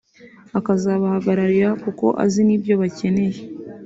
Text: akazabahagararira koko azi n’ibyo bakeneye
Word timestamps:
akazabahagararira 0.59 1.69
koko 1.83 2.05
azi 2.23 2.41
n’ibyo 2.43 2.73
bakeneye 2.81 3.39